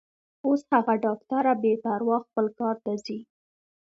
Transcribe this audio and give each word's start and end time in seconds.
اوس 0.45 0.61
هغه 0.73 0.93
ډاکټره 1.05 1.53
بې 1.61 1.73
پروا 1.83 2.17
خپل 2.25 2.45
کار 2.59 2.75
ته 2.83 2.91
ځي. 3.05 3.19